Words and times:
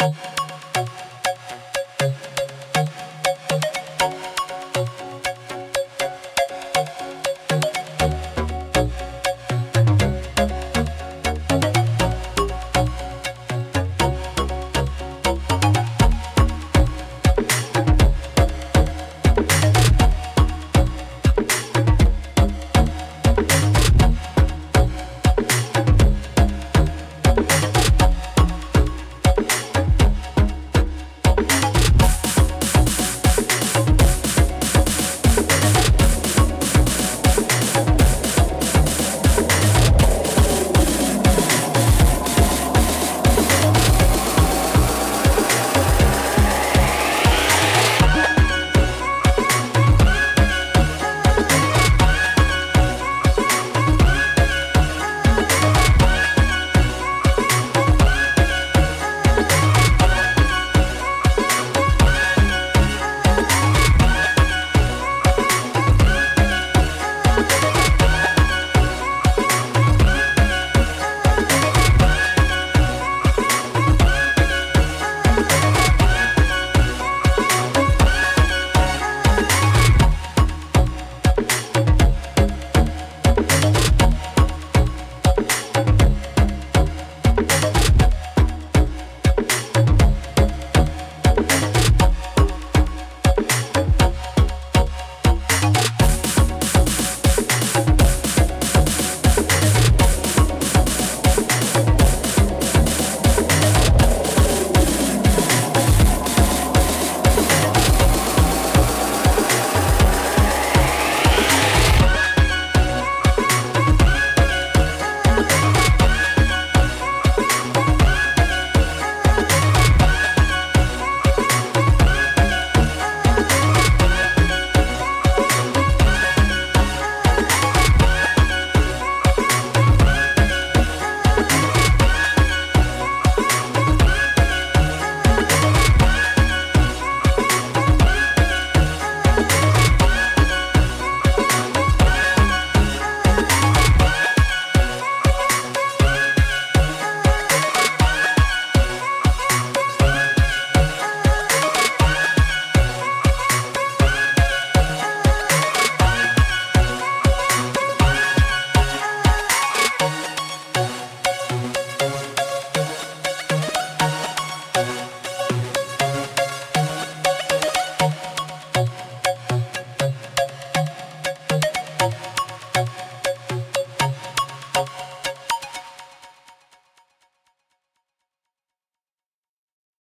you. 0.00 0.37